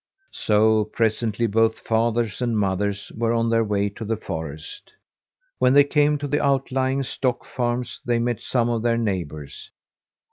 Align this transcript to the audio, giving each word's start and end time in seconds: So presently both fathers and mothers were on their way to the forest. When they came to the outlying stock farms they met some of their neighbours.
So 0.33 0.85
presently 0.85 1.45
both 1.45 1.77
fathers 1.81 2.41
and 2.41 2.57
mothers 2.57 3.11
were 3.15 3.33
on 3.33 3.51
their 3.51 3.63
way 3.63 3.87
to 3.89 4.03
the 4.03 4.17
forest. 4.17 4.93
When 5.59 5.73
they 5.73 5.83
came 5.83 6.17
to 6.17 6.27
the 6.27 6.43
outlying 6.43 7.03
stock 7.03 7.45
farms 7.45 8.01
they 8.03 8.17
met 8.17 8.41
some 8.41 8.67
of 8.67 8.81
their 8.81 8.97
neighbours. 8.97 9.69